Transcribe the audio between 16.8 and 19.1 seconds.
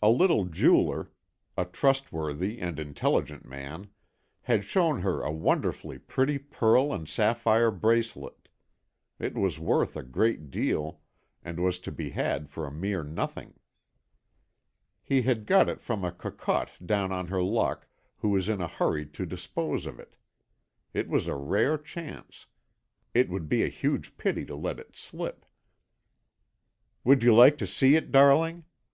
down on her luck, who was in a hurry